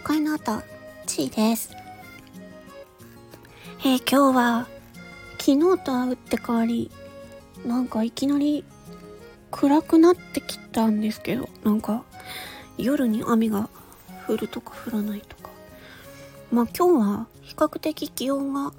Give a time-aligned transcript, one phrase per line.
[0.00, 0.62] の声の後、
[1.04, 1.76] ちーです。
[3.80, 4.66] えー、今日は、
[5.38, 6.90] 昨日とは打って変わり、
[7.66, 8.64] なんかいきなり
[9.50, 12.02] 暗くなってきたんですけど、なんか
[12.78, 13.68] 夜に雨が
[14.26, 15.50] 降るとか降らないとか。
[16.50, 18.72] まあ今日は比較的気温が、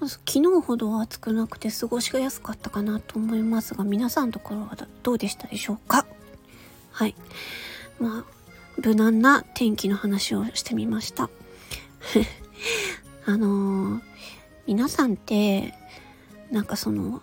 [0.00, 6.04] 昨日ほど暑くなくて過ごしやすかったかなと思いますが、皆さんのところはどうでしたでしょうか？
[6.92, 7.14] はい。
[7.98, 8.33] まあ、
[8.82, 11.30] 無難な天気の話をしてみました。
[13.26, 14.02] あのー、
[14.66, 15.74] 皆さんって、
[16.50, 17.22] なんかその、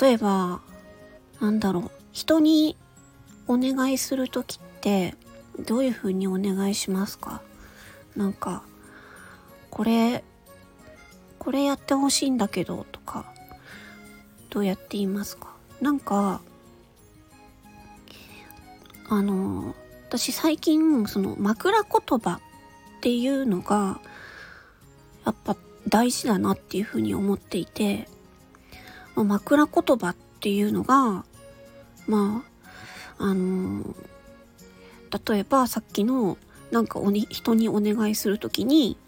[0.00, 0.60] 例えば、
[1.40, 2.76] なんだろう、人に
[3.46, 5.16] お願いする時って、
[5.58, 7.42] どういう風にお願いしますか？
[8.16, 8.62] なんか、
[9.70, 10.22] これ、
[11.38, 13.32] これやってほしいんだけど、とか、
[14.50, 15.54] どうやって言いますか？
[15.80, 16.40] なんか、
[19.08, 19.74] あの、
[20.12, 22.40] 私最近、その枕言葉っ
[23.00, 23.98] ていうのが、
[25.24, 25.56] やっぱ
[25.88, 28.06] 大事だなっていうふうに思っていて、
[29.14, 31.24] ま、枕言葉っていうのが、
[32.06, 32.44] ま
[33.16, 33.94] あ、あの
[35.26, 36.36] 例えばさっきの
[36.70, 38.98] なんかおに人にお願いするときに、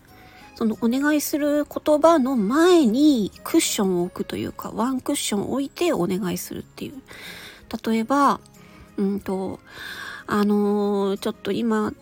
[0.55, 6.95] そのお願いする言葉の前にクッションを置くというか、ワンクッションを置いてお願いするっていう。
[7.87, 8.41] 例えば、
[8.97, 9.61] うんと、
[10.27, 11.93] あのー、ちょっと今、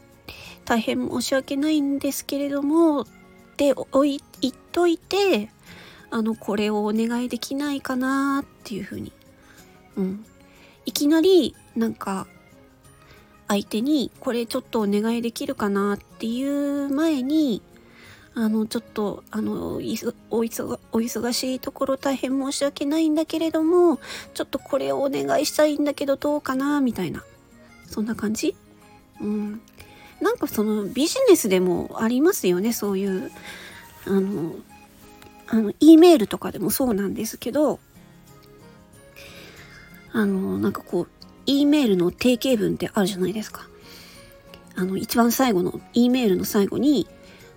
[0.64, 3.06] 大変申し訳ないんですけれども、っ
[3.56, 5.50] ておい言っといて、
[6.10, 9.12] あの、これをお願いできないかなっていうふうに。
[9.96, 10.24] うん。
[10.84, 12.26] いきなり、なんか、
[13.48, 17.62] 相手に、これちょっとお願いできるかなっていう前に、
[18.34, 23.98] あの、ちょっと、あの、お忙しいところ大変申し訳ないんだけれども、
[24.32, 27.24] ちょっとこれをお願いしたいんだけどどうかな、みたいな。
[27.92, 28.56] そんな感じ？
[29.20, 29.60] うん。
[30.20, 33.30] なんかそのビジネスでもありますよね、そういう、
[34.06, 34.54] あの、
[35.48, 37.80] あの、E メールとかでもそうなんですけど、
[40.12, 41.08] あの、なんかこう、
[41.46, 43.68] E メールの定型文ってあるじゃないですか。
[44.74, 47.08] あの、一番最後の E メールの最後に、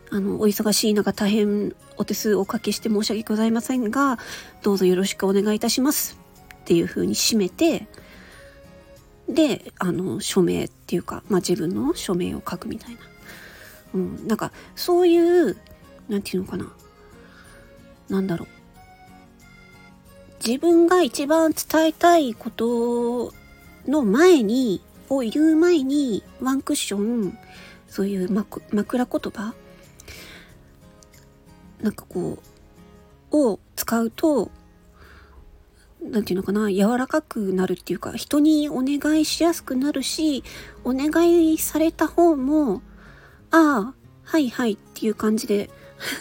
[0.09, 4.19] あの、お忙しい中大変お手数おかけして申し訳ございませんが、
[4.63, 6.17] どうぞよろしくお願いいたします。
[6.55, 7.87] っていう風に締めて、
[9.27, 12.99] で、あの、署名っていうか、まあ、自分の署名を書くみたいな。
[13.95, 15.57] うん、なんか、そういう、
[16.07, 16.71] なんていうのかな。
[18.09, 18.47] なんだろう。
[20.45, 23.33] 自分が一番伝えたいこと
[23.87, 27.37] の前に、を言う前に、ワンクッション、
[27.87, 29.53] そういう枕言葉？
[31.81, 32.37] なんかこ
[33.31, 34.51] う、を使うと、
[36.09, 40.43] なんていうのかな、柔らかくなるっていうか、人にお願いしやすくなるし、
[40.83, 42.81] お願いされた方も、
[43.51, 43.93] ああ、
[44.23, 45.69] はいはいっていう感じで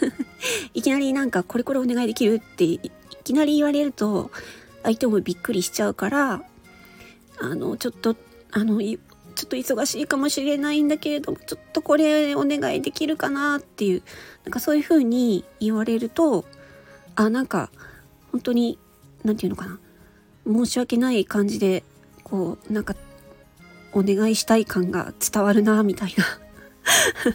[0.74, 2.80] いきなりなんかこれこれお願いできるってい
[3.24, 4.30] きなり言われると、
[4.82, 6.42] 相手もびっくりしちゃうから、
[7.40, 8.16] あの、ちょっと、
[8.52, 8.98] あの、ちょ
[9.44, 14.02] っと忙しいかもしれないんだけれども、ちょっとこれお願いできるかなっていう、
[14.44, 16.44] なんかそういう風に言われると、
[17.16, 17.70] あ、なんか、
[18.30, 18.78] 本当に
[19.24, 19.78] 何て言うのかな
[20.46, 21.82] 申し訳ない感じで
[22.22, 22.94] こうなんか
[23.92, 26.24] お願いしたい感が伝わるなみたいな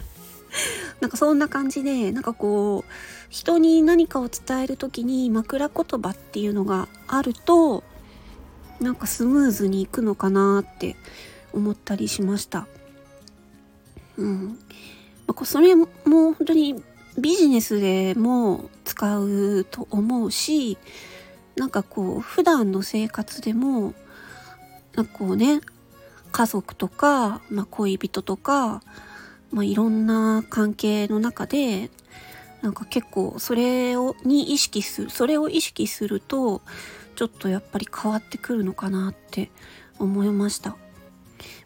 [1.00, 2.92] なんかそんな感じでなんかこう
[3.30, 7.82] 人に何かを伝える時に枕言葉っていうのがあると
[8.80, 10.96] なんかスムーズにいくのかなって
[11.52, 12.66] 思ったりしました。
[14.16, 14.58] うん。
[15.26, 16.82] まあ、それも本当に
[17.18, 20.78] ビジネスでも使うと思うし
[21.60, 23.92] なんかこう普段の生活でも
[24.94, 25.60] なんかこうね
[26.32, 28.82] 家族とか、まあ、恋人とか、
[29.52, 31.90] まあ、いろんな関係の中で
[32.62, 36.62] なんか結構それをに意識するそれを意識すると
[37.14, 39.50] ちょっとやっぱり変わってくるのかなって
[39.98, 40.78] 思いました。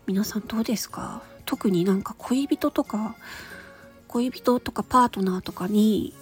[0.09, 1.23] 皆さんどうですか？
[1.47, 3.15] 特になんか恋人とか
[4.09, 6.15] 恋人とかパートナーとかに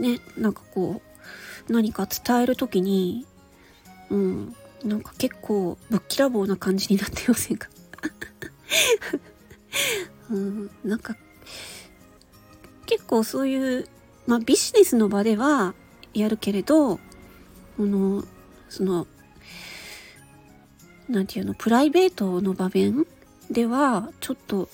[0.00, 1.11] ねなんかこう
[1.68, 3.26] 何か伝える時に、
[4.10, 7.68] うん、なんか結構ぶっきらぼうな感じになってませんか？
[10.30, 11.16] うん、なんか
[12.86, 13.88] 結構そういう、
[14.26, 15.74] まあビジネスの場では
[16.14, 17.00] やるけれど、こ
[17.78, 18.24] の、
[18.68, 19.06] その、
[21.08, 23.06] なんていうの、プライベートの場面
[23.50, 24.68] では、ちょっと、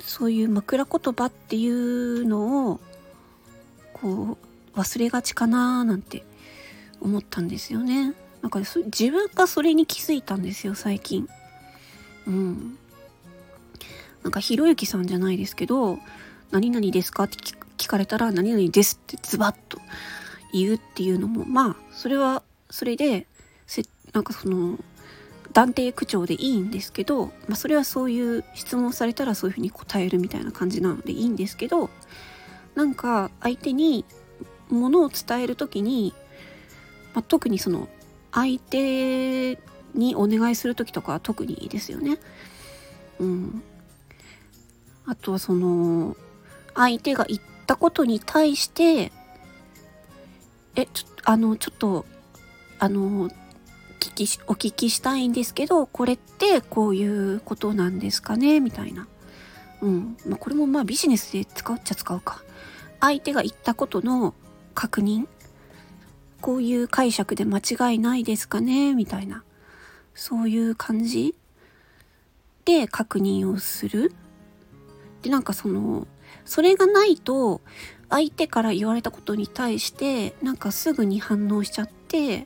[0.00, 2.80] そういう枕言葉っていうのを
[4.00, 4.38] こ
[4.74, 6.24] う忘れがちかなーなんて
[7.00, 8.14] 思ったんですよね。
[8.42, 11.28] なんか自分がそれに気づいたんですよ最近。
[12.26, 12.78] うん。
[14.22, 15.98] なんかひろゆきさんじゃないですけど、
[16.50, 17.24] 何々ですか？
[17.24, 17.36] って
[17.76, 19.78] 聞かれたら、何々ですってズバッと
[20.52, 23.26] 言うっていうのも、まあ、それは、それで、
[23.66, 24.78] せなんかその、
[25.52, 31.90] 断定口調でいいんですけど、まあ、それはそういう質問されたらそういうふうに答えるみたいな感じなのでいいんですけど、
[32.78, 34.04] なんか相手に
[34.68, 36.14] ものを伝える時に、
[37.12, 37.88] まあ、特にその
[38.30, 39.58] 相手
[39.94, 42.18] にお願いする時とかは特にいいですよね。
[43.18, 43.62] うん。
[45.06, 46.16] あとはその
[46.76, 49.10] 相手が言ったことに対して
[50.76, 52.06] えちょっとあのちょっと
[52.78, 53.28] あの
[53.98, 57.04] 聞きお聞きしたいんですけどこれってこうい
[57.34, 58.60] うことなんですかね？
[58.60, 59.08] みたいな。
[59.82, 62.44] うんまあ、これもまあビジネスで使うっちゃ使うか。
[63.00, 64.34] 相手が言ったことの
[64.74, 65.26] 確認
[66.40, 69.42] こういう解釈で間違いないですかねみたいな
[70.14, 71.34] そういう感じ
[72.64, 74.12] で確認をする。
[75.22, 76.06] でなんかその
[76.44, 77.60] それがないと
[78.08, 82.44] 相手から言われたことに対してなんかすぐに反応しちゃって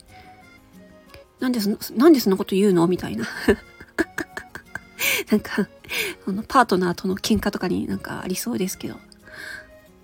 [1.41, 2.87] なんでそなんでそんなこと言うの？
[2.87, 3.27] みたいな。
[5.31, 5.69] なんか
[6.27, 8.97] あのパートナーとの喧嘩とかになんかありそうですけど。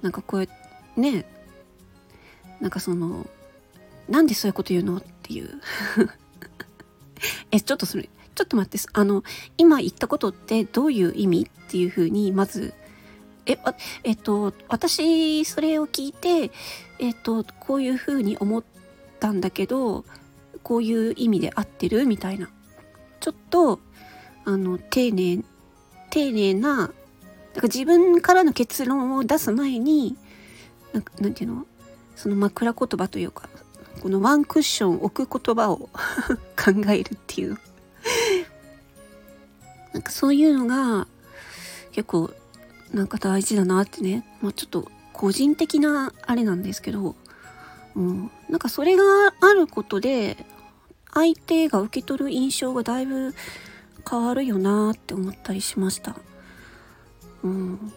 [0.03, 1.25] なんかこうね
[2.61, 3.27] なんかその
[4.09, 5.51] なんでそういうこと言うのっていう。
[7.51, 9.25] えちょっとそれちょっと待ってあの
[9.57, 12.73] 今言ったことってどういう意味っていうふうにまず
[13.47, 13.75] えあ
[14.05, 16.53] えっと私それを聞いて
[17.01, 18.65] えっとこういうふうに思っ
[19.19, 20.05] たんだけど
[20.63, 22.49] こういう意味で合ってるみたいな。
[23.21, 23.81] ちょっと
[24.45, 25.43] あの丁寧
[26.11, 26.93] 丁寧な
[27.59, 30.17] だか自分からの結論を出す前に
[30.93, 31.67] なんかなんていうの？
[32.15, 33.49] その枕言葉というか
[34.01, 35.91] このワンクッション置く言葉を
[36.57, 37.59] 考えるっていう。
[39.93, 41.09] なんかそういうのが
[41.91, 42.31] 結構
[42.93, 47.17] なんか大事だなってね、まあ、ちょっと個人的なあれなんですけど、
[47.97, 49.03] うん、なんかそれが
[49.41, 50.37] あることで
[51.13, 53.35] 相手が受け取る印象がだいぶ
[54.09, 56.15] 変わるよなって思ったりしました。
[57.49, 57.93] うん、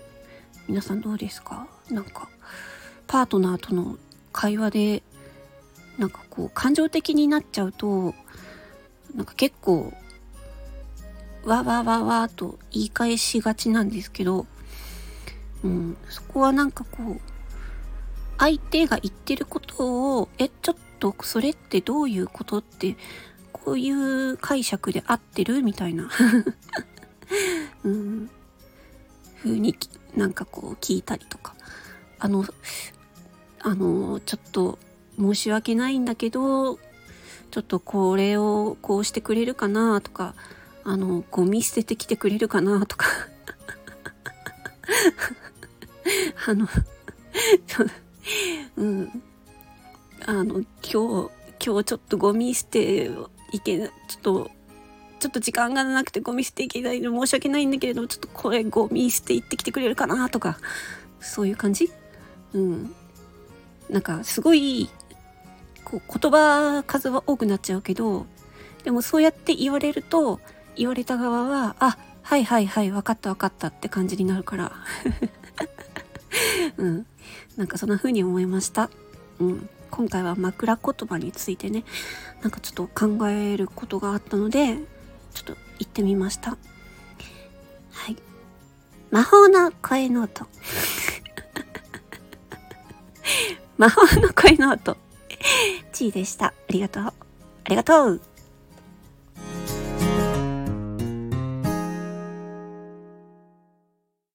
[0.68, 1.68] 皆さんどうですか？
[1.90, 2.30] なんか
[3.08, 3.98] パートナーとの
[4.32, 5.04] 会話で
[5.98, 8.14] なんかこう感情的になっちゃうと
[9.14, 9.94] なんか結構
[11.44, 14.46] わわわわと言い返しがちなんですけど、
[15.64, 17.20] うん、そこはなんかこう
[18.38, 22.96] 相手が言ってることをえちょっとそれってどういうことって
[23.52, 25.62] こういう解釈で合ってる？
[25.62, 26.10] みたいな、
[27.84, 28.30] うん、
[29.44, 29.76] 風に
[30.16, 31.56] なんかこう聞いたりとか。
[32.24, 32.46] あの
[33.64, 34.78] あのちょっと
[35.20, 40.36] 申し訳ないんだけどちょっとこれをこうしてくれるかなとか
[40.84, 43.08] あのゴミ捨ててきてくれるかなとか。
[46.48, 46.68] あの
[48.78, 49.24] うん。
[50.26, 50.68] あの今日
[51.64, 53.10] 今日ちょっとゴミ捨て
[53.52, 53.90] いけちょっ
[54.22, 54.52] と
[55.22, 60.58] ちょっと時間がなくてゴミ捨ていけないの申し訳ないんだけれどもちょっとこれゴミ捨て行ってきてくれるかなとか
[61.20, 61.92] そういう感じ？
[62.54, 62.96] うん。
[63.88, 64.90] なんかすごい
[65.86, 68.26] こう言葉数は多くなっちゃうけど
[68.84, 70.40] でもそうやって言われると
[70.76, 74.72] 言われた側はあはいはいはい分かった分かったって感じになるから。
[76.78, 77.06] うん。
[77.58, 78.90] なんかそんな風に思いました。
[79.40, 79.70] うん。
[79.92, 81.84] 今回は枕言葉についてね
[82.42, 84.80] なんかちょっと考えることがあったので
[85.34, 86.58] ちょっと行ってみましたは
[88.10, 88.18] い
[89.10, 90.48] 魔法の声の音
[93.82, 94.96] 魔法の声の音。
[95.92, 96.48] ちーでした。
[96.48, 97.04] ありがとう。
[97.04, 97.14] あ
[97.68, 98.22] りがとう。